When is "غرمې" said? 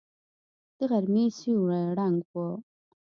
0.89-1.25